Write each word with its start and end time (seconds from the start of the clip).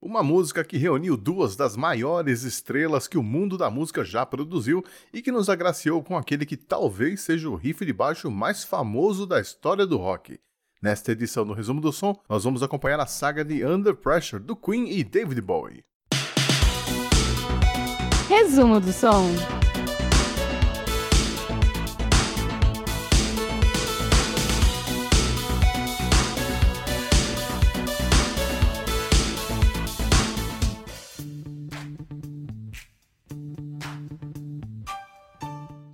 Uma 0.00 0.22
música 0.22 0.62
que 0.62 0.78
reuniu 0.78 1.16
duas 1.16 1.56
das 1.56 1.76
maiores 1.76 2.44
estrelas 2.44 3.08
que 3.08 3.18
o 3.18 3.22
mundo 3.22 3.58
da 3.58 3.68
música 3.68 4.04
já 4.04 4.24
produziu 4.24 4.84
e 5.12 5.20
que 5.20 5.32
nos 5.32 5.48
agraciou 5.48 6.04
com 6.04 6.16
aquele 6.16 6.46
que 6.46 6.56
talvez 6.56 7.22
seja 7.22 7.50
o 7.50 7.56
riff 7.56 7.84
de 7.84 7.92
baixo 7.92 8.30
mais 8.30 8.62
famoso 8.62 9.26
da 9.26 9.40
história 9.40 9.84
do 9.84 9.96
rock. 9.96 10.38
Nesta 10.80 11.10
edição 11.10 11.44
do 11.44 11.52
Resumo 11.52 11.80
do 11.80 11.92
Som, 11.92 12.14
nós 12.28 12.44
vamos 12.44 12.62
acompanhar 12.62 13.00
a 13.00 13.06
saga 13.06 13.44
de 13.44 13.66
Under 13.66 13.96
Pressure 13.96 14.40
do 14.40 14.54
Queen 14.54 14.88
e 14.88 15.02
David 15.02 15.40
Bowie. 15.40 15.82
Resumo 18.28 18.78
do 18.78 18.92
Som. 18.92 19.57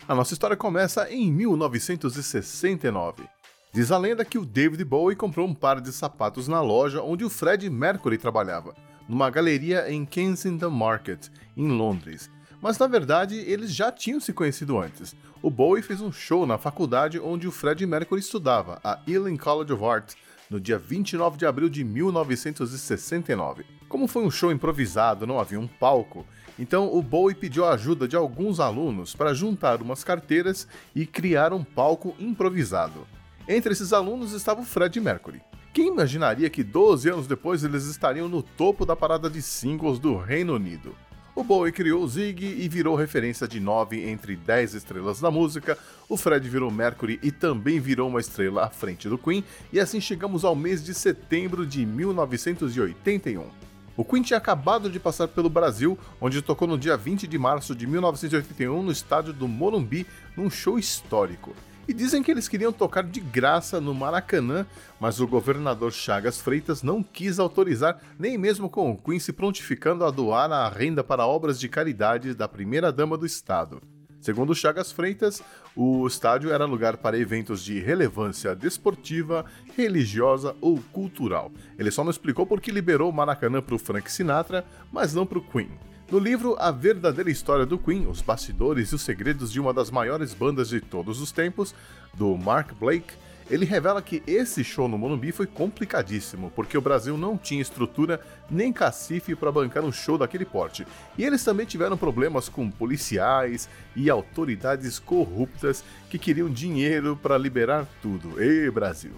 A 0.06 0.14
nossa 0.14 0.34
história 0.34 0.54
começa 0.54 1.10
em 1.10 1.32
1969. 1.32 3.24
Diz 3.72 3.90
a 3.90 3.96
lenda 3.96 4.22
que 4.22 4.36
o 4.36 4.44
David 4.44 4.84
Bowie 4.84 5.16
comprou 5.16 5.48
um 5.48 5.54
par 5.54 5.80
de 5.80 5.90
sapatos 5.92 6.46
na 6.46 6.60
loja 6.60 7.02
onde 7.02 7.24
o 7.24 7.30
Fred 7.30 7.70
Mercury 7.70 8.18
trabalhava, 8.18 8.74
numa 9.08 9.30
galeria 9.30 9.90
em 9.90 10.04
Kensington 10.04 10.68
Market, 10.68 11.28
em 11.56 11.68
Londres. 11.68 12.30
Mas 12.60 12.76
na 12.76 12.86
verdade 12.86 13.36
eles 13.36 13.74
já 13.74 13.90
tinham 13.90 14.20
se 14.20 14.34
conhecido 14.34 14.78
antes. 14.78 15.16
O 15.40 15.48
Bowie 15.48 15.82
fez 15.82 16.02
um 16.02 16.12
show 16.12 16.44
na 16.44 16.58
faculdade 16.58 17.18
onde 17.18 17.48
o 17.48 17.50
Fred 17.50 17.86
Mercury 17.86 18.20
estudava, 18.20 18.78
a 18.84 19.00
Ealing 19.08 19.38
College 19.38 19.72
of 19.72 19.82
Art, 19.82 20.12
no 20.50 20.60
dia 20.60 20.76
29 20.76 21.38
de 21.38 21.46
abril 21.46 21.70
de 21.70 21.82
1969. 21.82 23.64
Como 23.94 24.08
foi 24.08 24.24
um 24.24 24.30
show 24.30 24.50
improvisado, 24.50 25.24
não 25.24 25.38
havia 25.38 25.60
um 25.60 25.68
palco, 25.68 26.26
então 26.58 26.92
o 26.92 27.00
Bowie 27.00 27.32
pediu 27.32 27.64
a 27.64 27.74
ajuda 27.74 28.08
de 28.08 28.16
alguns 28.16 28.58
alunos 28.58 29.14
para 29.14 29.32
juntar 29.32 29.80
umas 29.80 30.02
carteiras 30.02 30.66
e 30.96 31.06
criar 31.06 31.52
um 31.52 31.62
palco 31.62 32.12
improvisado. 32.18 33.06
Entre 33.46 33.72
esses 33.72 33.92
alunos 33.92 34.32
estava 34.32 34.62
o 34.62 34.64
Fred 34.64 35.00
Mercury. 35.00 35.40
Quem 35.72 35.86
imaginaria 35.86 36.50
que 36.50 36.64
12 36.64 37.08
anos 37.08 37.28
depois 37.28 37.62
eles 37.62 37.84
estariam 37.84 38.28
no 38.28 38.42
topo 38.42 38.84
da 38.84 38.96
parada 38.96 39.30
de 39.30 39.40
singles 39.40 40.00
do 40.00 40.16
Reino 40.16 40.56
Unido? 40.56 40.92
O 41.32 41.44
Bowie 41.44 41.70
criou 41.70 42.02
o 42.02 42.08
Zig 42.08 42.44
e 42.44 42.68
virou 42.68 42.96
referência 42.96 43.46
de 43.46 43.60
9 43.60 44.10
entre 44.10 44.34
10 44.34 44.74
estrelas 44.74 45.20
da 45.20 45.30
música, 45.30 45.78
o 46.08 46.16
Fred 46.16 46.48
virou 46.48 46.68
Mercury 46.68 47.20
e 47.22 47.30
também 47.30 47.78
virou 47.78 48.08
uma 48.08 48.20
estrela 48.20 48.64
à 48.64 48.70
frente 48.70 49.08
do 49.08 49.16
Queen, 49.16 49.44
e 49.72 49.78
assim 49.78 50.00
chegamos 50.00 50.44
ao 50.44 50.56
mês 50.56 50.82
de 50.82 50.92
setembro 50.92 51.64
de 51.64 51.86
1981. 51.86 53.73
O 53.96 54.04
Queen 54.04 54.22
tinha 54.22 54.38
acabado 54.38 54.90
de 54.90 54.98
passar 54.98 55.28
pelo 55.28 55.48
Brasil, 55.48 55.96
onde 56.20 56.42
tocou 56.42 56.66
no 56.66 56.76
dia 56.76 56.96
20 56.96 57.28
de 57.28 57.38
março 57.38 57.76
de 57.76 57.86
1981 57.86 58.82
no 58.82 58.90
estádio 58.90 59.32
do 59.32 59.46
Morumbi, 59.46 60.04
num 60.36 60.50
show 60.50 60.76
histórico. 60.76 61.54
E 61.86 61.92
dizem 61.92 62.22
que 62.22 62.30
eles 62.30 62.48
queriam 62.48 62.72
tocar 62.72 63.04
de 63.04 63.20
graça 63.20 63.80
no 63.80 63.94
Maracanã, 63.94 64.66
mas 64.98 65.20
o 65.20 65.28
governador 65.28 65.92
Chagas 65.92 66.40
Freitas 66.40 66.82
não 66.82 67.02
quis 67.02 67.38
autorizar, 67.38 68.00
nem 68.18 68.36
mesmo 68.36 68.68
com 68.68 68.90
o 68.90 68.96
Queen 68.96 69.20
se 69.20 69.32
prontificando 69.32 70.04
a 70.04 70.10
doar 70.10 70.50
a 70.50 70.68
renda 70.68 71.04
para 71.04 71.26
obras 71.26 71.60
de 71.60 71.68
caridade 71.68 72.34
da 72.34 72.48
primeira-dama 72.48 73.16
do 73.16 73.26
estado. 73.26 73.80
Segundo 74.18 74.54
Chagas 74.54 74.90
Freitas, 74.90 75.42
o 75.76 76.06
estádio 76.06 76.52
era 76.52 76.64
lugar 76.64 76.96
para 76.98 77.18
eventos 77.18 77.64
de 77.64 77.80
relevância 77.80 78.54
desportiva, 78.54 79.44
religiosa 79.76 80.54
ou 80.60 80.78
cultural. 80.92 81.50
Ele 81.78 81.90
só 81.90 82.04
não 82.04 82.10
explicou 82.10 82.46
por 82.46 82.60
que 82.60 82.70
liberou 82.70 83.10
o 83.10 83.12
Maracanã 83.12 83.60
para 83.60 83.74
o 83.74 83.78
Frank 83.78 84.10
Sinatra, 84.10 84.64
mas 84.92 85.14
não 85.14 85.26
para 85.26 85.38
o 85.38 85.44
Queen. 85.44 85.70
No 86.10 86.18
livro 86.18 86.54
A 86.60 86.70
Verdadeira 86.70 87.30
História 87.30 87.66
do 87.66 87.78
Queen, 87.78 88.06
os 88.06 88.20
bastidores 88.20 88.90
e 88.90 88.94
os 88.94 89.02
segredos 89.02 89.50
de 89.50 89.58
uma 89.58 89.72
das 89.72 89.90
maiores 89.90 90.32
bandas 90.32 90.68
de 90.68 90.80
todos 90.80 91.20
os 91.20 91.32
tempos, 91.32 91.74
do 92.12 92.36
Mark 92.36 92.72
Blake, 92.78 93.14
ele 93.50 93.64
revela 93.64 94.00
que 94.00 94.22
esse 94.26 94.64
show 94.64 94.88
no 94.88 94.96
Morumbi 94.96 95.32
foi 95.32 95.46
complicadíssimo, 95.46 96.50
porque 96.54 96.78
o 96.78 96.80
Brasil 96.80 97.16
não 97.16 97.36
tinha 97.36 97.60
estrutura 97.60 98.20
nem 98.50 98.72
cacife 98.72 99.34
para 99.34 99.52
bancar 99.52 99.84
um 99.84 99.92
show 99.92 100.16
daquele 100.16 100.44
porte. 100.44 100.86
E 101.18 101.24
eles 101.24 101.44
também 101.44 101.66
tiveram 101.66 101.96
problemas 101.96 102.48
com 102.48 102.70
policiais 102.70 103.68
e 103.94 104.08
autoridades 104.08 104.98
corruptas 104.98 105.84
que 106.08 106.18
queriam 106.18 106.48
dinheiro 106.48 107.18
para 107.20 107.38
liberar 107.38 107.86
tudo. 108.00 108.42
Ê, 108.42 108.70
Brasil! 108.70 109.12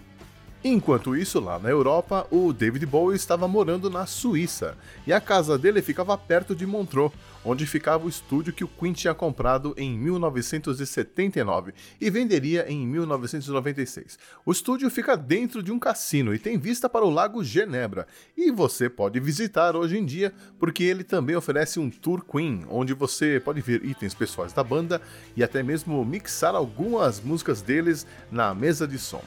Enquanto 0.65 1.15
isso, 1.15 1.39
lá 1.39 1.61
na 1.61 1.69
Europa, 1.69 2.27
o 2.29 2.53
David 2.53 2.87
Bowie 2.87 3.15
estava 3.15 3.47
morando 3.47 3.89
na 3.89 4.05
Suíça 4.05 4.77
e 5.07 5.13
a 5.13 5.21
casa 5.21 5.57
dele 5.57 5.81
ficava 5.81 6.19
perto 6.19 6.57
de 6.57 6.67
Montreux, 6.67 7.13
onde 7.47 7.65
ficava 7.65 8.05
o 8.05 8.09
estúdio 8.09 8.53
que 8.53 8.65
o 8.65 8.69
Queen 8.69 8.93
tinha 8.93 9.15
comprado 9.15 9.73
em 9.79 9.97
1979 9.97 11.73
e 12.01 12.11
venderia 12.11 12.67
em 12.69 12.85
1996. 12.85 14.19
O 14.45 14.51
estúdio 14.51 14.91
fica 14.91 15.17
dentro 15.17 15.63
de 15.63 15.71
um 15.71 15.79
cassino 15.79 16.35
e 16.35 16.39
tem 16.39 16.59
vista 16.59 16.89
para 16.89 17.05
o 17.05 17.11
Lago 17.11 17.45
Genebra, 17.45 18.09
e 18.37 18.51
você 18.51 18.91
pode 18.91 19.21
visitar 19.21 19.77
hoje 19.77 19.97
em 19.97 20.05
dia 20.05 20.35
porque 20.59 20.83
ele 20.83 21.05
também 21.05 21.37
oferece 21.37 21.79
um 21.79 21.89
tour 21.89 22.25
Queen, 22.25 22.67
onde 22.69 22.93
você 22.93 23.39
pode 23.39 23.61
ver 23.61 23.85
itens 23.85 24.13
pessoais 24.13 24.53
da 24.53 24.65
banda 24.65 25.01
e 25.37 25.45
até 25.45 25.63
mesmo 25.63 26.05
mixar 26.05 26.55
algumas 26.57 27.21
músicas 27.21 27.63
deles 27.63 28.07
na 28.31 28.53
mesa 28.53 28.89
de 28.89 28.99
som. 28.99 29.23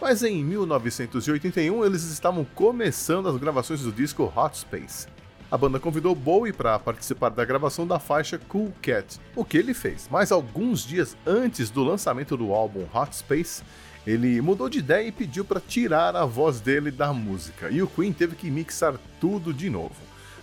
Mas 0.00 0.22
em 0.22 0.44
1981 0.44 1.84
eles 1.84 2.04
estavam 2.04 2.44
começando 2.44 3.28
as 3.28 3.36
gravações 3.36 3.80
do 3.80 3.90
disco 3.90 4.32
Hot 4.36 4.56
Space. 4.58 5.13
A 5.50 5.58
banda 5.58 5.78
convidou 5.78 6.14
Bowie 6.14 6.52
para 6.52 6.78
participar 6.78 7.28
da 7.28 7.44
gravação 7.44 7.86
da 7.86 7.98
faixa 7.98 8.38
Cool 8.48 8.72
Cat, 8.82 9.20
o 9.36 9.44
que 9.44 9.58
ele 9.58 9.74
fez, 9.74 10.08
mas 10.10 10.32
alguns 10.32 10.84
dias 10.84 11.16
antes 11.26 11.70
do 11.70 11.84
lançamento 11.84 12.36
do 12.36 12.52
álbum 12.52 12.84
Hot 12.92 13.14
Space, 13.14 13.62
ele 14.06 14.40
mudou 14.40 14.68
de 14.68 14.78
ideia 14.78 15.06
e 15.06 15.12
pediu 15.12 15.44
para 15.44 15.60
tirar 15.60 16.16
a 16.16 16.24
voz 16.24 16.60
dele 16.60 16.90
da 16.90 17.12
música, 17.12 17.70
e 17.70 17.82
o 17.82 17.86
Queen 17.86 18.12
teve 18.12 18.34
que 18.34 18.50
mixar 18.50 18.94
tudo 19.20 19.52
de 19.52 19.70
novo. 19.70 19.94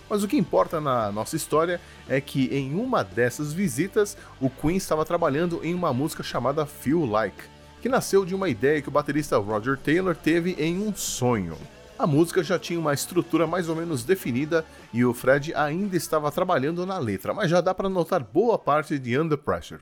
Mas 0.08 0.22
o 0.22 0.28
que 0.28 0.36
importa 0.36 0.80
na 0.80 1.10
nossa 1.10 1.36
história 1.36 1.80
é 2.08 2.20
que 2.20 2.46
em 2.54 2.74
uma 2.74 3.02
dessas 3.02 3.52
visitas, 3.52 4.16
o 4.40 4.48
Queen 4.48 4.76
estava 4.76 5.04
trabalhando 5.04 5.60
em 5.62 5.74
uma 5.74 5.92
música 5.92 6.22
chamada 6.22 6.64
Feel 6.64 7.04
Like, 7.04 7.44
que 7.80 7.88
nasceu 7.88 8.24
de 8.24 8.34
uma 8.34 8.48
ideia 8.48 8.80
que 8.80 8.88
o 8.88 8.92
baterista 8.92 9.36
Roger 9.38 9.76
Taylor 9.76 10.14
teve 10.14 10.54
em 10.58 10.78
um 10.78 10.94
sonho. 10.94 11.56
A 12.02 12.06
música 12.06 12.42
já 12.42 12.58
tinha 12.58 12.80
uma 12.80 12.92
estrutura 12.92 13.46
mais 13.46 13.68
ou 13.68 13.76
menos 13.76 14.02
definida 14.02 14.64
e 14.92 15.04
o 15.04 15.14
Fred 15.14 15.54
ainda 15.54 15.96
estava 15.96 16.32
trabalhando 16.32 16.84
na 16.84 16.98
letra, 16.98 17.32
mas 17.32 17.48
já 17.48 17.60
dá 17.60 17.72
para 17.72 17.88
notar 17.88 18.24
boa 18.24 18.58
parte 18.58 18.98
de 18.98 19.16
Under 19.16 19.38
Pressure. 19.38 19.80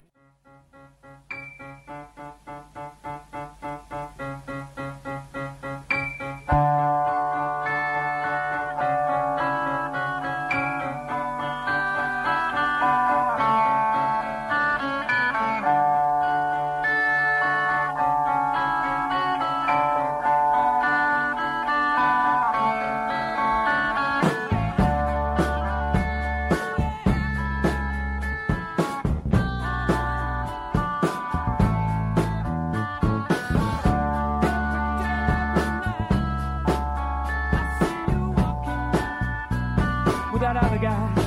God. 40.80 41.19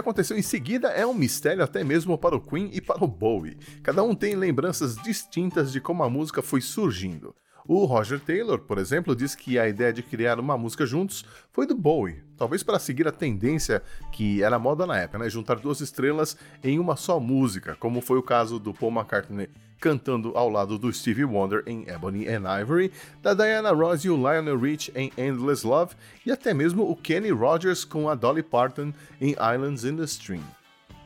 Aconteceu 0.00 0.36
em 0.36 0.42
seguida 0.42 0.88
é 0.88 1.06
um 1.06 1.14
mistério 1.14 1.62
até 1.62 1.84
mesmo 1.84 2.18
para 2.18 2.36
o 2.36 2.40
Queen 2.40 2.70
e 2.72 2.80
para 2.80 3.04
o 3.04 3.08
Bowie. 3.08 3.56
Cada 3.82 4.02
um 4.02 4.14
tem 4.14 4.34
lembranças 4.34 4.96
distintas 4.96 5.70
de 5.72 5.80
como 5.80 6.02
a 6.02 6.10
música 6.10 6.42
foi 6.42 6.60
surgindo. 6.60 7.34
O 7.66 7.84
Roger 7.84 8.18
Taylor, 8.18 8.58
por 8.58 8.78
exemplo, 8.78 9.14
diz 9.14 9.34
que 9.34 9.58
a 9.58 9.68
ideia 9.68 9.92
de 9.92 10.02
criar 10.02 10.40
uma 10.40 10.58
música 10.58 10.84
juntos 10.84 11.24
foi 11.52 11.66
do 11.66 11.74
Bowie, 11.76 12.22
talvez 12.36 12.62
para 12.62 12.78
seguir 12.78 13.06
a 13.06 13.12
tendência 13.12 13.82
que 14.10 14.42
era 14.42 14.58
moda 14.58 14.86
na 14.86 14.98
época, 14.98 15.18
né? 15.18 15.30
juntar 15.30 15.60
duas 15.60 15.80
estrelas 15.80 16.36
em 16.64 16.78
uma 16.78 16.96
só 16.96 17.20
música, 17.20 17.76
como 17.76 18.00
foi 18.00 18.18
o 18.18 18.22
caso 18.22 18.58
do 18.58 18.74
Paul 18.74 18.90
McCartney 18.90 19.48
cantando 19.80 20.36
ao 20.36 20.48
lado 20.48 20.78
do 20.78 20.92
Stevie 20.92 21.24
Wonder 21.24 21.62
em 21.66 21.88
Ebony 21.88 22.28
and 22.28 22.42
Ivory, 22.60 22.92
da 23.22 23.32
Diana 23.32 23.72
Ross 23.72 24.04
e 24.04 24.10
o 24.10 24.16
Lionel 24.16 24.58
Rich 24.58 24.92
em 24.94 25.10
Endless 25.16 25.66
Love, 25.66 25.94
e 26.24 26.30
até 26.30 26.52
mesmo 26.52 26.88
o 26.88 26.94
Kenny 26.94 27.30
Rogers 27.30 27.84
com 27.84 28.08
a 28.08 28.14
Dolly 28.14 28.42
Parton 28.42 28.92
em 29.20 29.30
Islands 29.30 29.84
in 29.84 29.96
the 29.96 30.04
Stream. 30.04 30.44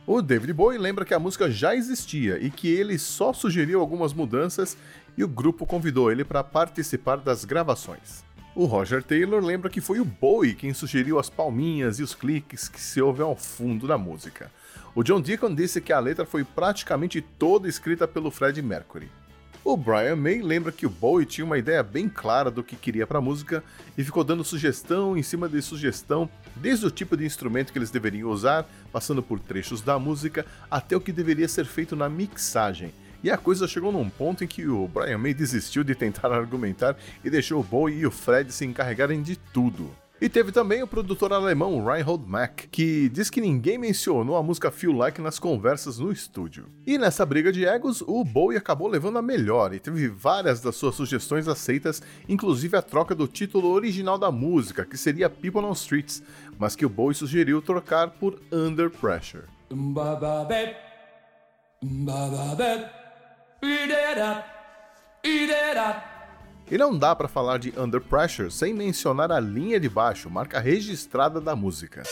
O 0.07 0.21
David 0.21 0.53
Bowie 0.53 0.77
lembra 0.77 1.05
que 1.05 1.15
a 1.15 1.19
música 1.19 1.51
já 1.51 1.75
existia 1.75 2.39
e 2.39 2.51
que 2.51 2.69
ele 2.69 2.99
só 2.99 3.33
sugeriu 3.33 3.81
algumas 3.81 4.13
mudanças 4.13 4.77
e 5.17 5.25
o 5.25 5.29
grupo 5.29 5.65
convidou 5.65 6.13
ele 6.13 6.25
para 6.25 6.45
participar 6.45 7.17
das 7.17 7.45
gravações. 7.47 8.23
O 8.55 8.67
Roger 8.67 9.03
Taylor 9.03 9.43
lembra 9.43 9.71
que 9.71 9.81
foi 9.81 9.99
o 10.01 10.05
Bowie 10.05 10.55
quem 10.55 10.75
sugeriu 10.75 11.19
as 11.19 11.31
palminhas 11.31 11.99
e 11.99 12.03
os 12.03 12.15
cliques 12.15 12.69
que 12.69 12.81
se 12.81 13.01
ouvem 13.01 13.25
ao 13.25 13.35
fundo 13.35 13.87
da 13.87 13.97
música. 13.97 14.51
O 14.97 15.03
John 15.03 15.21
Deacon 15.21 15.53
disse 15.53 15.81
que 15.81 15.93
a 15.93 15.99
letra 15.99 16.25
foi 16.25 16.45
praticamente 16.45 17.21
toda 17.21 17.69
escrita 17.69 18.07
pelo 18.07 18.31
Fred 18.31 18.63
Mercury. 18.63 19.11
O 19.65 19.77
Brian 19.77 20.15
May 20.15 20.41
lembra 20.41 20.71
que 20.71 20.87
o 20.87 20.91
Bowie 20.91 21.27
tinha 21.27 21.45
uma 21.45 21.59
ideia 21.59 21.83
bem 21.83 22.09
clara 22.09 22.49
do 22.49 22.63
que 22.63 22.77
queria 22.77 23.05
para 23.05 23.19
a 23.19 23.23
música 23.23 23.65
e 23.99 24.05
ficou 24.05 24.23
dando 24.23 24.45
sugestão 24.45 25.17
em 25.17 25.23
cima 25.23 25.49
de 25.49 25.61
sugestão, 25.63 26.31
desde 26.55 26.87
o 26.87 26.93
tipo 26.93 27.17
de 27.17 27.25
instrumento 27.25 27.73
que 27.73 27.79
eles 27.79 27.91
deveriam 27.91 28.31
usar, 28.31 28.71
passando 28.93 29.21
por 29.21 29.41
trechos 29.41 29.81
da 29.81 29.99
música, 29.99 30.47
até 30.71 30.95
o 30.97 31.01
que 31.01 31.11
deveria 31.11 31.49
ser 31.49 31.65
feito 31.65 31.97
na 31.97 32.09
mixagem. 32.09 32.93
E 33.21 33.33
a 33.33 33.39
coisa 33.39 33.67
chegou 33.67 33.91
num 33.91 34.09
ponto 34.09 34.45
em 34.45 34.47
que 34.47 34.65
o 34.69 34.87
Brian 34.87 35.19
May 35.19 35.35
desistiu 35.35 35.83
de 35.83 35.97
tentar 35.97 36.31
argumentar 36.31 36.97
e 37.25 37.31
deixou 37.31 37.59
o 37.59 37.65
Bowie 37.65 37.99
e 37.99 38.07
o 38.07 38.13
Fred 38.13 38.53
se 38.53 38.65
encarregarem 38.65 39.23
de 39.23 39.35
tudo. 39.35 39.91
E 40.21 40.29
teve 40.29 40.53
também 40.53 40.81
o 40.81 40.87
produtor 40.87 41.33
alemão 41.33 41.85
Reinhold 41.85 42.25
Mack, 42.27 42.69
que 42.69 43.09
diz 43.09 43.29
que 43.29 43.41
ninguém 43.41 43.77
mencionou 43.77 44.37
a 44.37 44.43
música 44.43 44.71
Feel 44.71 44.93
Like 44.93 45.21
nas 45.21 45.41
conversas 45.41 45.99
no 45.99 46.13
estúdio. 46.13 46.67
E 46.87 46.97
nessa 46.97 47.27
briga 47.27 47.53
de 47.53 47.67
egos, 47.67 48.01
o 48.07 48.25
Bowie 48.25 48.57
acabou 48.57 48.87
levando 48.87 49.19
a 49.19 49.23
melhor 49.23 49.75
e 49.75 49.81
teve 49.81 50.09
várias 50.09 50.61
das 50.61 50.77
suas 50.77 50.95
sugestões 50.95 51.49
aceitas, 51.49 52.01
inclusive 52.29 52.77
a 52.77 52.83
troca 52.83 53.13
do 53.15 53.27
título 53.27 53.71
original 53.71 54.17
da 54.17 54.31
música, 54.31 54.85
que 54.85 54.97
seria 54.97 55.29
People 55.29 55.63
on 55.63 55.73
Streets, 55.73 56.23
mas 56.59 56.77
que 56.77 56.87
o 56.87 56.89
Bowie 56.89 57.15
sugeriu 57.17 57.61
trocar 57.61 58.11
por 58.11 58.41
Under 58.53 58.89
Pressure. 58.89 59.45
E 66.71 66.79
não 66.79 66.97
dá 66.97 67.15
para 67.15 67.29
falar 67.29 67.59
de 67.59 67.79
Under 67.79 68.01
Pressure 68.01 68.51
sem 68.51 68.73
mencionar 68.73 69.31
a 69.31 69.39
linha 69.39 69.79
de 69.79 69.89
baixo, 69.89 70.31
marca 70.31 70.59
registrada 70.59 71.41
da 71.41 71.55
música. 71.55 72.03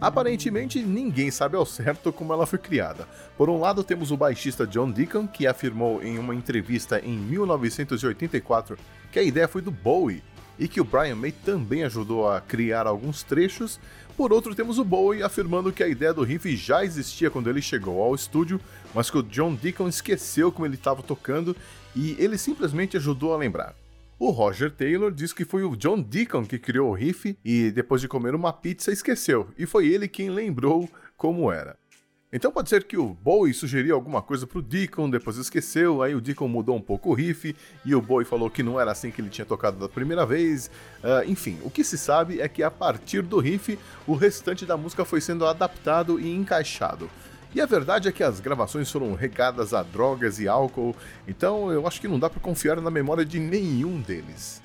Aparentemente, 0.00 0.82
ninguém 0.82 1.30
sabe 1.30 1.56
ao 1.56 1.66
certo 1.66 2.12
como 2.12 2.32
ela 2.32 2.46
foi 2.46 2.58
criada. 2.58 3.08
Por 3.36 3.48
um 3.48 3.60
lado, 3.60 3.84
temos 3.84 4.10
o 4.10 4.16
baixista 4.16 4.66
John 4.66 4.90
Deacon, 4.90 5.26
que 5.26 5.46
afirmou 5.46 6.02
em 6.02 6.18
uma 6.18 6.34
entrevista 6.34 7.00
em 7.00 7.16
1984 7.16 8.76
que 9.10 9.18
a 9.20 9.22
ideia 9.22 9.48
foi 9.48 9.62
do 9.62 9.70
Bowie 9.70 10.22
e 10.58 10.68
que 10.68 10.80
o 10.80 10.84
Brian 10.84 11.16
May 11.16 11.32
também 11.32 11.84
ajudou 11.84 12.28
a 12.28 12.40
criar 12.40 12.86
alguns 12.86 13.22
trechos. 13.22 13.78
Por 14.16 14.32
outro, 14.32 14.54
temos 14.54 14.78
o 14.78 14.84
Bowie 14.84 15.22
afirmando 15.22 15.72
que 15.72 15.82
a 15.82 15.88
ideia 15.88 16.14
do 16.14 16.22
riff 16.22 16.56
já 16.56 16.84
existia 16.84 17.30
quando 17.30 17.50
ele 17.50 17.60
chegou 17.60 18.02
ao 18.02 18.14
estúdio, 18.14 18.60
mas 18.94 19.10
que 19.10 19.18
o 19.18 19.22
John 19.22 19.54
Deacon 19.54 19.88
esqueceu 19.88 20.50
como 20.50 20.66
ele 20.66 20.76
estava 20.76 21.02
tocando 21.02 21.54
e 21.94 22.16
ele 22.18 22.38
simplesmente 22.38 22.96
ajudou 22.96 23.34
a 23.34 23.36
lembrar. 23.36 23.74
O 24.18 24.30
Roger 24.30 24.70
Taylor 24.70 25.12
diz 25.12 25.34
que 25.34 25.44
foi 25.44 25.62
o 25.62 25.76
John 25.76 26.00
Deacon 26.00 26.46
que 26.46 26.58
criou 26.58 26.90
o 26.90 26.94
riff 26.94 27.36
e 27.44 27.70
depois 27.70 28.00
de 28.00 28.08
comer 28.08 28.34
uma 28.34 28.52
pizza 28.52 28.90
esqueceu, 28.90 29.48
e 29.58 29.66
foi 29.66 29.88
ele 29.88 30.08
quem 30.08 30.30
lembrou 30.30 30.88
como 31.16 31.52
era. 31.52 31.76
Então 32.32 32.50
pode 32.50 32.68
ser 32.68 32.84
que 32.84 32.96
o 32.96 33.14
Bowie 33.14 33.54
sugeriu 33.54 33.94
alguma 33.94 34.20
coisa 34.20 34.46
pro 34.46 34.60
Deacon, 34.60 35.08
depois 35.08 35.36
esqueceu, 35.36 36.02
aí 36.02 36.12
o 36.12 36.20
Deacon 36.20 36.48
mudou 36.48 36.74
um 36.74 36.80
pouco 36.80 37.10
o 37.10 37.14
riff, 37.14 37.54
e 37.84 37.94
o 37.94 38.02
Bowie 38.02 38.26
falou 38.26 38.50
que 38.50 38.64
não 38.64 38.80
era 38.80 38.90
assim 38.90 39.12
que 39.12 39.20
ele 39.20 39.30
tinha 39.30 39.44
tocado 39.44 39.78
da 39.78 39.88
primeira 39.88 40.26
vez. 40.26 40.68
Uh, 40.98 41.30
enfim, 41.30 41.58
o 41.62 41.70
que 41.70 41.84
se 41.84 41.96
sabe 41.96 42.40
é 42.40 42.48
que 42.48 42.64
a 42.64 42.70
partir 42.70 43.22
do 43.22 43.38
riff, 43.38 43.78
o 44.06 44.14
restante 44.14 44.66
da 44.66 44.76
música 44.76 45.04
foi 45.04 45.20
sendo 45.20 45.46
adaptado 45.46 46.18
e 46.18 46.28
encaixado. 46.34 47.08
E 47.54 47.60
a 47.60 47.66
verdade 47.66 48.08
é 48.08 48.12
que 48.12 48.24
as 48.24 48.40
gravações 48.40 48.90
foram 48.90 49.14
regadas 49.14 49.72
a 49.72 49.82
drogas 49.84 50.40
e 50.40 50.48
álcool, 50.48 50.96
então 51.28 51.70
eu 51.70 51.86
acho 51.86 52.00
que 52.00 52.08
não 52.08 52.18
dá 52.18 52.28
para 52.28 52.40
confiar 52.40 52.80
na 52.80 52.90
memória 52.90 53.24
de 53.24 53.38
nenhum 53.38 54.00
deles. 54.00 54.60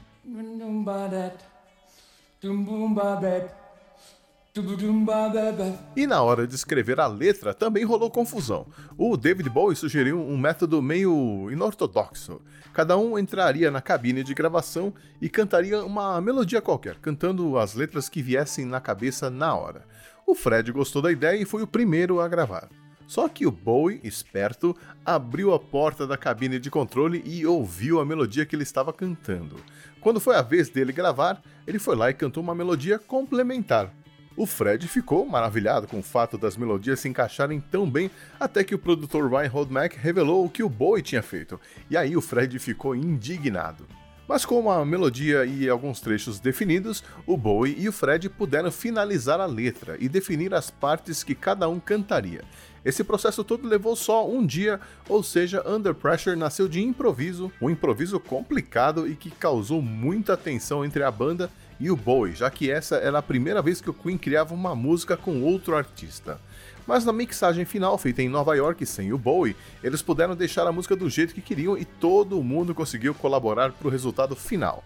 E 5.95 6.05
na 6.05 6.21
hora 6.21 6.45
de 6.45 6.55
escrever 6.55 6.99
a 6.99 7.07
letra 7.07 7.53
também 7.53 7.85
rolou 7.85 8.11
confusão. 8.11 8.67
O 8.97 9.15
David 9.15 9.49
Bowie 9.49 9.77
sugeriu 9.77 10.19
um 10.19 10.37
método 10.37 10.81
meio 10.81 11.49
inortodoxo. 11.49 12.41
Cada 12.73 12.97
um 12.97 13.17
entraria 13.17 13.71
na 13.71 13.81
cabine 13.81 14.23
de 14.23 14.33
gravação 14.33 14.93
e 15.21 15.29
cantaria 15.29 15.81
uma 15.83 16.19
melodia 16.19 16.61
qualquer, 16.61 16.95
cantando 16.99 17.57
as 17.57 17.75
letras 17.75 18.09
que 18.09 18.21
viessem 18.21 18.65
na 18.65 18.81
cabeça 18.81 19.29
na 19.29 19.55
hora. 19.55 19.85
O 20.27 20.35
Fred 20.35 20.69
gostou 20.71 21.01
da 21.01 21.11
ideia 21.11 21.41
e 21.41 21.45
foi 21.45 21.63
o 21.63 21.67
primeiro 21.67 22.19
a 22.19 22.27
gravar. 22.27 22.67
Só 23.07 23.27
que 23.27 23.45
o 23.45 23.51
Bowie, 23.51 23.99
esperto, 24.03 24.75
abriu 25.05 25.53
a 25.53 25.59
porta 25.59 26.07
da 26.07 26.17
cabine 26.17 26.59
de 26.59 26.69
controle 26.69 27.21
e 27.25 27.45
ouviu 27.45 27.99
a 27.99 28.05
melodia 28.05 28.45
que 28.45 28.55
ele 28.55 28.63
estava 28.63 28.93
cantando. 28.93 29.57
Quando 29.99 30.19
foi 30.19 30.35
a 30.35 30.41
vez 30.41 30.69
dele 30.69 30.93
gravar, 30.93 31.41
ele 31.67 31.77
foi 31.77 31.95
lá 31.95 32.09
e 32.09 32.13
cantou 32.13 32.41
uma 32.41 32.55
melodia 32.55 32.97
complementar, 32.97 33.93
o 34.35 34.45
Fred 34.45 34.87
ficou 34.87 35.25
maravilhado 35.25 35.87
com 35.87 35.99
o 35.99 36.03
fato 36.03 36.37
das 36.37 36.55
melodias 36.55 36.99
se 36.99 37.09
encaixarem 37.09 37.59
tão 37.59 37.89
bem, 37.89 38.09
até 38.39 38.63
que 38.63 38.75
o 38.75 38.79
produtor 38.79 39.29
Ryan 39.29 39.67
Mack 39.69 39.97
revelou 39.97 40.45
o 40.45 40.49
que 40.49 40.63
o 40.63 40.69
Bowie 40.69 41.03
tinha 41.03 41.21
feito, 41.21 41.59
e 41.89 41.97
aí 41.97 42.15
o 42.15 42.21
Fred 42.21 42.57
ficou 42.59 42.95
indignado. 42.95 43.85
Mas 44.27 44.45
com 44.45 44.71
a 44.71 44.85
melodia 44.85 45.43
e 45.43 45.67
alguns 45.67 45.99
trechos 45.99 46.39
definidos, 46.39 47.03
o 47.25 47.35
Bowie 47.35 47.75
e 47.77 47.89
o 47.89 47.91
Fred 47.91 48.29
puderam 48.29 48.71
finalizar 48.71 49.41
a 49.41 49.45
letra 49.45 49.97
e 49.99 50.07
definir 50.07 50.53
as 50.53 50.71
partes 50.71 51.21
que 51.21 51.35
cada 51.35 51.67
um 51.67 51.81
cantaria. 51.81 52.41
Esse 52.85 53.03
processo 53.03 53.43
todo 53.43 53.67
levou 53.67 53.95
só 53.95 54.27
um 54.27 54.45
dia, 54.45 54.79
ou 55.09 55.21
seja, 55.21 55.61
Under 55.69 55.93
Pressure 55.93 56.37
nasceu 56.37 56.69
de 56.69 56.81
improviso, 56.81 57.51
um 57.61 57.69
improviso 57.69 58.19
complicado 58.21 59.05
e 59.07 59.15
que 59.15 59.29
causou 59.29 59.81
muita 59.81 60.37
tensão 60.37 60.85
entre 60.85 61.03
a 61.03 61.11
banda 61.11 61.51
e 61.81 61.89
o 61.89 61.95
Bowie, 61.95 62.35
já 62.35 62.49
que 62.51 62.69
essa 62.69 62.97
era 62.97 63.17
a 63.17 63.23
primeira 63.23 63.59
vez 63.59 63.81
que 63.81 63.89
o 63.89 63.93
Queen 63.93 64.15
criava 64.15 64.53
uma 64.53 64.75
música 64.75 65.17
com 65.17 65.41
outro 65.41 65.75
artista. 65.75 66.39
Mas 66.85 67.03
na 67.03 67.11
mixagem 67.11 67.65
final, 67.65 67.97
feita 67.97 68.21
em 68.21 68.29
Nova 68.29 68.55
York 68.55 68.85
sem 68.85 69.11
o 69.11 69.17
Bowie, 69.17 69.55
eles 69.83 70.01
puderam 70.01 70.35
deixar 70.35 70.67
a 70.67 70.71
música 70.71 70.95
do 70.95 71.09
jeito 71.09 71.33
que 71.33 71.41
queriam 71.41 71.75
e 71.75 71.83
todo 71.83 72.43
mundo 72.43 72.75
conseguiu 72.75 73.15
colaborar 73.15 73.71
para 73.71 73.87
o 73.87 73.91
resultado 73.91 74.35
final. 74.35 74.83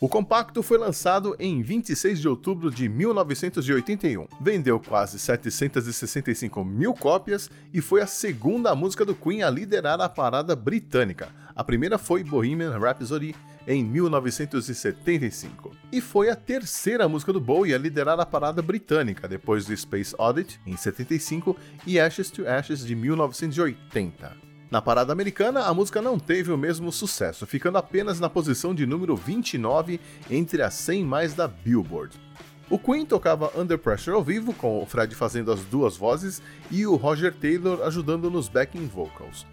O 0.00 0.08
compacto 0.08 0.62
foi 0.62 0.78
lançado 0.78 1.36
em 1.38 1.62
26 1.62 2.20
de 2.20 2.28
outubro 2.28 2.70
de 2.70 2.88
1981. 2.88 4.26
Vendeu 4.40 4.80
quase 4.80 5.18
765 5.18 6.64
mil 6.64 6.94
cópias 6.94 7.50
e 7.72 7.80
foi 7.80 8.00
a 8.00 8.06
segunda 8.06 8.74
música 8.74 9.04
do 9.04 9.14
Queen 9.14 9.42
a 9.42 9.50
liderar 9.50 10.00
a 10.00 10.08
parada 10.08 10.56
britânica. 10.56 11.28
A 11.56 11.64
primeira 11.64 11.96
foi 11.96 12.22
Bohemian 12.22 12.78
Rhapsody 12.78 13.34
em 13.66 13.82
1975. 13.82 15.74
E 15.90 16.02
foi 16.02 16.28
a 16.28 16.36
terceira 16.36 17.08
música 17.08 17.32
do 17.32 17.40
Bowie 17.40 17.74
a 17.74 17.78
liderar 17.78 18.20
a 18.20 18.26
parada 18.26 18.60
britânica, 18.60 19.26
depois 19.26 19.64
do 19.64 19.74
Space 19.74 20.14
Oddity 20.18 20.60
em 20.66 20.76
75 20.76 21.56
e 21.86 21.98
Ashes 21.98 22.30
to 22.30 22.46
Ashes 22.46 22.84
de 22.84 22.94
1980. 22.94 24.36
Na 24.70 24.82
parada 24.82 25.14
americana, 25.14 25.62
a 25.62 25.72
música 25.72 26.02
não 26.02 26.18
teve 26.18 26.52
o 26.52 26.58
mesmo 26.58 26.92
sucesso, 26.92 27.46
ficando 27.46 27.78
apenas 27.78 28.20
na 28.20 28.28
posição 28.28 28.74
de 28.74 28.84
número 28.84 29.16
29 29.16 29.98
entre 30.28 30.60
as 30.60 30.74
100 30.74 31.04
mais 31.06 31.32
da 31.32 31.48
Billboard. 31.48 32.20
O 32.68 32.78
Queen 32.78 33.06
tocava 33.06 33.50
Under 33.56 33.78
Pressure 33.78 34.14
ao 34.14 34.22
vivo, 34.22 34.52
com 34.52 34.82
o 34.82 34.84
Fred 34.84 35.14
fazendo 35.14 35.50
as 35.50 35.64
duas 35.64 35.96
vozes 35.96 36.42
e 36.70 36.86
o 36.86 36.96
Roger 36.96 37.32
Taylor 37.32 37.80
ajudando 37.82 38.30
nos 38.30 38.46
backing 38.46 38.86
vocals. 38.88 39.46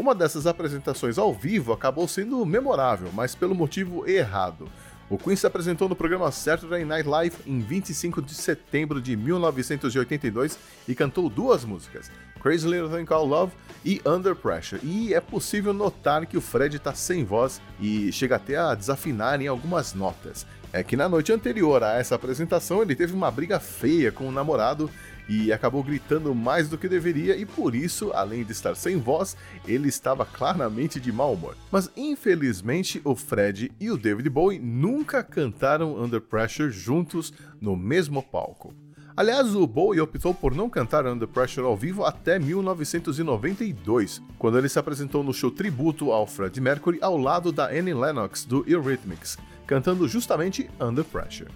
Uma 0.00 0.14
dessas 0.14 0.46
apresentações 0.46 1.18
ao 1.18 1.30
vivo 1.30 1.74
acabou 1.74 2.08
sendo 2.08 2.46
memorável, 2.46 3.10
mas 3.12 3.34
pelo 3.34 3.54
motivo 3.54 4.08
errado. 4.08 4.66
O 5.10 5.18
Queen 5.18 5.36
se 5.36 5.46
apresentou 5.46 5.90
no 5.90 5.94
programa 5.94 6.32
Saturday 6.32 6.86
Night 6.86 7.06
Live 7.06 7.36
em 7.46 7.60
25 7.60 8.22
de 8.22 8.32
setembro 8.32 8.98
de 8.98 9.14
1982 9.14 10.58
e 10.88 10.94
cantou 10.94 11.28
duas 11.28 11.66
músicas, 11.66 12.10
Crazy 12.42 12.66
Little 12.66 12.88
Thing 12.88 13.04
Called 13.04 13.28
Love 13.28 13.52
e 13.84 14.00
Under 14.06 14.34
Pressure. 14.34 14.80
E 14.82 15.12
é 15.12 15.20
possível 15.20 15.74
notar 15.74 16.24
que 16.24 16.38
o 16.38 16.40
Fred 16.40 16.78
está 16.78 16.94
sem 16.94 17.22
voz 17.22 17.60
e 17.78 18.10
chega 18.10 18.36
até 18.36 18.56
a 18.56 18.74
desafinar 18.74 19.42
em 19.42 19.48
algumas 19.48 19.92
notas. 19.92 20.46
É 20.72 20.82
que 20.82 20.96
na 20.96 21.10
noite 21.10 21.30
anterior 21.30 21.82
a 21.82 21.98
essa 21.98 22.14
apresentação 22.14 22.80
ele 22.80 22.94
teve 22.94 23.12
uma 23.12 23.30
briga 23.30 23.60
feia 23.60 24.10
com 24.10 24.26
o 24.26 24.32
namorado 24.32 24.88
e 25.30 25.52
acabou 25.52 25.84
gritando 25.84 26.34
mais 26.34 26.68
do 26.68 26.76
que 26.76 26.88
deveria 26.88 27.36
e 27.36 27.46
por 27.46 27.72
isso, 27.72 28.10
além 28.12 28.42
de 28.42 28.50
estar 28.50 28.74
sem 28.74 28.96
voz, 28.96 29.36
ele 29.64 29.88
estava 29.88 30.26
claramente 30.26 30.98
de 30.98 31.12
mau 31.12 31.34
humor. 31.34 31.56
Mas 31.70 31.88
infelizmente 31.96 33.00
o 33.04 33.14
Fred 33.14 33.70
e 33.78 33.92
o 33.92 33.96
David 33.96 34.28
Bowie 34.28 34.58
nunca 34.58 35.22
cantaram 35.22 36.02
Under 36.02 36.20
Pressure 36.20 36.72
juntos 36.72 37.32
no 37.60 37.76
mesmo 37.76 38.20
palco. 38.20 38.74
Aliás, 39.16 39.54
o 39.54 39.66
Bowie 39.66 40.00
optou 40.00 40.34
por 40.34 40.52
não 40.52 40.68
cantar 40.68 41.06
Under 41.06 41.28
Pressure 41.28 41.66
ao 41.66 41.76
vivo 41.76 42.04
até 42.04 42.38
1992, 42.38 44.20
quando 44.36 44.58
ele 44.58 44.68
se 44.68 44.78
apresentou 44.78 45.22
no 45.22 45.32
show 45.32 45.50
tributo 45.50 46.10
ao 46.10 46.26
Fred 46.26 46.60
Mercury 46.60 46.98
ao 47.00 47.16
lado 47.16 47.52
da 47.52 47.66
Annie 47.66 47.94
Lennox 47.94 48.44
do 48.44 48.64
Eurythmics, 48.66 49.38
cantando 49.66 50.08
justamente 50.08 50.68
Under 50.80 51.04
Pressure. 51.04 51.50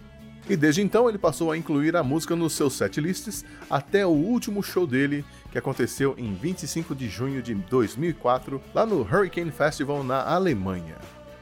E 0.48 0.56
desde 0.56 0.82
então 0.82 1.08
ele 1.08 1.16
passou 1.16 1.50
a 1.50 1.56
incluir 1.56 1.96
a 1.96 2.02
música 2.02 2.36
nos 2.36 2.52
seus 2.52 2.74
setlists 2.74 3.44
até 3.68 4.06
o 4.06 4.10
último 4.10 4.62
show 4.62 4.86
dele, 4.86 5.24
que 5.50 5.56
aconteceu 5.56 6.14
em 6.18 6.34
25 6.34 6.94
de 6.94 7.08
junho 7.08 7.42
de 7.42 7.54
2004, 7.54 8.60
lá 8.74 8.84
no 8.84 9.00
Hurricane 9.00 9.50
Festival 9.50 10.04
na 10.04 10.22
Alemanha. 10.22 10.96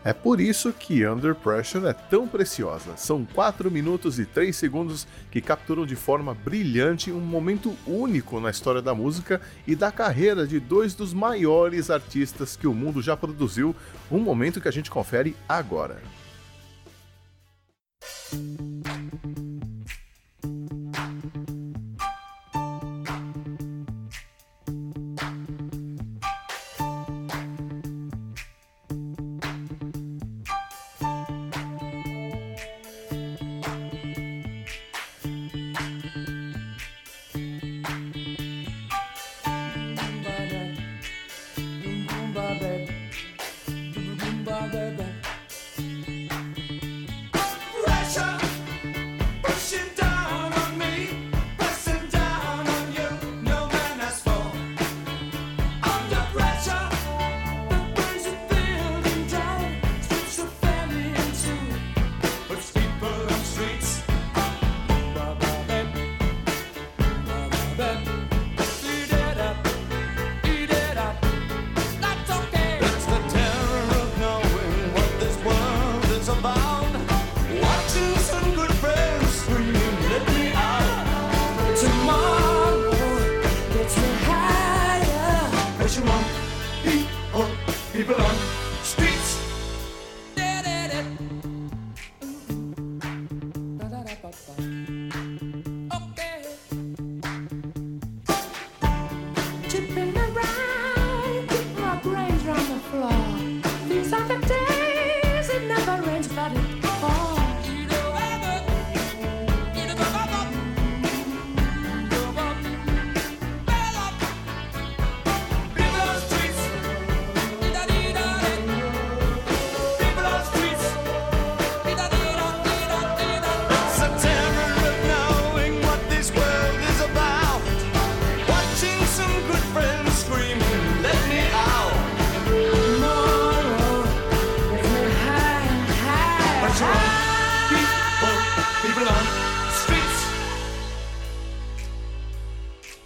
É 0.04 0.12
por 0.12 0.40
isso 0.40 0.72
que 0.72 1.06
Under 1.06 1.32
Pressure 1.32 1.86
é 1.86 1.92
tão 1.92 2.26
preciosa. 2.26 2.96
São 2.96 3.24
4 3.24 3.70
minutos 3.70 4.18
e 4.18 4.26
3 4.26 4.54
segundos 4.54 5.06
que 5.30 5.40
capturam 5.40 5.86
de 5.86 5.94
forma 5.94 6.34
brilhante 6.34 7.12
um 7.12 7.20
momento 7.20 7.76
único 7.86 8.40
na 8.40 8.50
história 8.50 8.82
da 8.82 8.94
música 8.94 9.40
e 9.64 9.76
da 9.76 9.92
carreira 9.92 10.44
de 10.44 10.58
dois 10.58 10.94
dos 10.94 11.14
maiores 11.14 11.88
artistas 11.88 12.56
que 12.56 12.66
o 12.66 12.74
mundo 12.74 13.00
já 13.00 13.16
produziu, 13.16 13.76
um 14.10 14.18
momento 14.18 14.60
que 14.60 14.68
a 14.68 14.72
gente 14.72 14.90
confere 14.90 15.36
agora. 15.48 16.02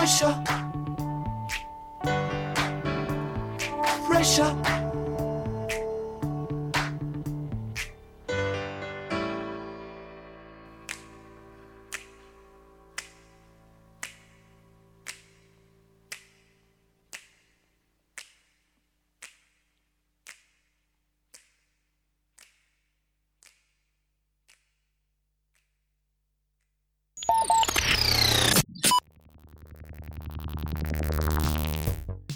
pressure, 0.00 0.34
pressure. 4.06 4.89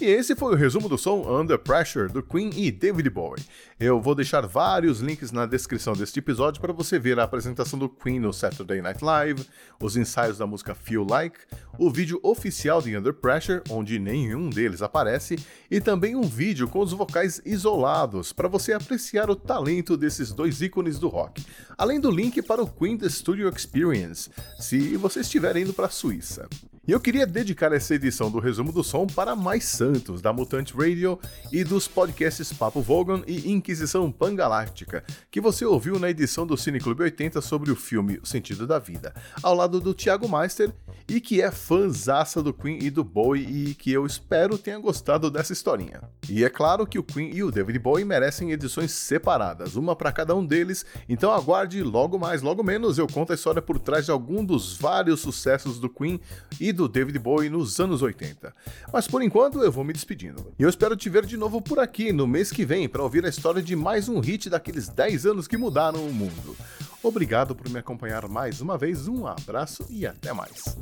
Que 0.05 0.11
esse 0.11 0.35
foi 0.35 0.53
o 0.53 0.55
resumo 0.55 0.87
do 0.87 0.99
som 0.99 1.25
Under 1.27 1.57
Pressure 1.57 2.13
do 2.13 2.21
Queen 2.21 2.51
e 2.55 2.69
David 2.69 3.09
Bowie. 3.09 3.43
Eu 3.79 3.99
vou 3.99 4.13
deixar 4.13 4.45
vários 4.45 4.99
links 4.99 5.31
na 5.31 5.47
descrição 5.47 5.93
deste 5.93 6.19
episódio 6.19 6.61
para 6.61 6.71
você 6.71 6.99
ver 6.99 7.19
a 7.19 7.23
apresentação 7.23 7.79
do 7.79 7.89
Queen 7.89 8.19
no 8.19 8.31
Saturday 8.31 8.83
Night 8.83 9.03
Live, 9.03 9.47
os 9.81 9.97
ensaios 9.97 10.37
da 10.37 10.45
música 10.45 10.75
Feel 10.75 11.07
Like, 11.09 11.39
o 11.79 11.89
vídeo 11.89 12.19
oficial 12.21 12.83
de 12.83 12.95
Under 12.95 13.15
Pressure, 13.15 13.63
onde 13.67 13.97
nenhum 13.97 14.47
deles 14.47 14.83
aparece, 14.83 15.43
e 15.71 15.81
também 15.81 16.15
um 16.15 16.21
vídeo 16.21 16.67
com 16.67 16.81
os 16.81 16.91
vocais 16.91 17.41
isolados 17.43 18.31
para 18.31 18.47
você 18.47 18.73
apreciar 18.73 19.31
o 19.31 19.35
talento 19.35 19.97
desses 19.97 20.31
dois 20.31 20.61
ícones 20.61 20.99
do 20.99 21.07
rock, 21.07 21.43
além 21.75 21.99
do 21.99 22.11
link 22.11 22.43
para 22.43 22.61
o 22.61 22.67
Queen 22.67 22.95
The 22.95 23.09
Studio 23.09 23.49
Experience, 23.49 24.29
se 24.59 24.95
você 24.97 25.21
estiver 25.21 25.57
indo 25.57 25.73
para 25.73 25.87
a 25.87 25.89
Suíça. 25.89 26.47
E 26.87 26.91
eu 26.91 26.99
queria 26.99 27.25
dedicar 27.25 27.73
essa 27.73 27.95
edição 27.95 28.29
do 28.29 28.37
Resumo 28.37 28.71
do 28.71 28.83
Som 28.83 29.07
para 29.07 29.35
Mais 29.35 29.65
Santos, 29.65 30.21
da 30.21 30.31
Mutante 30.31 30.71
Radio 30.71 31.19
e 31.51 31.63
dos 31.63 31.87
podcasts 31.87 32.53
Papo 32.53 32.79
Vogon 32.79 33.23
e 33.25 33.51
Inquisição 33.51 34.11
Pangaláctica, 34.11 35.03
que 35.31 35.41
você 35.41 35.65
ouviu 35.65 35.97
na 35.97 36.11
edição 36.11 36.45
do 36.45 36.55
Cine 36.55 36.79
Clube 36.79 37.01
80 37.01 37.41
sobre 37.41 37.71
o 37.71 37.75
filme 37.75 38.19
O 38.21 38.27
Sentido 38.27 38.67
da 38.67 38.77
Vida, 38.77 39.15
ao 39.41 39.55
lado 39.55 39.81
do 39.81 39.95
Thiago 39.95 40.29
Meister 40.29 40.71
e 41.07 41.19
que 41.19 41.41
é 41.41 41.49
fãzaça 41.49 42.41
do 42.43 42.53
Queen 42.53 42.77
e 42.79 42.91
do 42.91 43.03
Bowie 43.03 43.69
e 43.69 43.73
que 43.73 43.91
eu 43.91 44.05
espero 44.05 44.55
tenha 44.55 44.77
gostado 44.77 45.31
dessa 45.31 45.53
historinha. 45.53 46.03
E 46.29 46.43
é 46.43 46.49
claro 46.49 46.85
que 46.85 46.99
o 46.99 47.03
Queen 47.03 47.31
e 47.33 47.43
o 47.43 47.49
David 47.49 47.79
Bowie 47.79 48.05
merecem 48.05 48.51
edições 48.51 48.91
separadas, 48.91 49.75
uma 49.75 49.95
para 49.95 50.11
cada 50.11 50.35
um 50.35 50.45
deles, 50.45 50.85
então 51.09 51.31
aguarde 51.31 51.81
logo 51.81 52.19
mais, 52.19 52.43
logo 52.43 52.63
menos 52.63 52.99
eu 52.99 53.07
conto 53.07 53.31
a 53.31 53.35
história 53.35 53.61
por 53.61 53.79
trás 53.79 54.05
de 54.05 54.11
algum 54.11 54.45
dos 54.45 54.77
vários 54.77 55.19
sucessos 55.19 55.79
do 55.79 55.89
Queen 55.89 56.19
e 56.59 56.74
do 56.75 56.87
David 56.87 57.17
Bowie 57.17 57.49
nos 57.49 57.79
anos 57.79 58.01
80. 58.01 58.53
Mas 58.93 59.07
por 59.07 59.23
enquanto 59.23 59.63
eu 59.63 59.71
vou 59.71 59.83
me 59.83 59.93
despedindo. 59.93 60.53
E 60.59 60.63
eu 60.63 60.69
espero 60.69 60.95
te 60.95 61.09
ver 61.09 61.25
de 61.25 61.37
novo 61.37 61.61
por 61.61 61.79
aqui 61.79 62.11
no 62.11 62.27
mês 62.27 62.51
que 62.51 62.65
vem 62.65 62.87
para 62.87 63.01
ouvir 63.01 63.25
a 63.25 63.29
história 63.29 63.61
de 63.61 63.75
mais 63.75 64.07
um 64.07 64.19
hit 64.19 64.49
daqueles 64.49 64.87
10 64.89 65.25
anos 65.25 65.47
que 65.47 65.57
mudaram 65.57 66.05
o 66.05 66.13
mundo. 66.13 66.55
Obrigado 67.01 67.55
por 67.55 67.69
me 67.69 67.79
acompanhar 67.79 68.27
mais 68.27 68.61
uma 68.61 68.77
vez, 68.77 69.07
um 69.07 69.25
abraço 69.25 69.85
e 69.89 70.05
até 70.05 70.33
mais. 70.33 70.75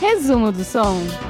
Resumo 0.00 0.50
do 0.50 0.64
som. 0.64 1.29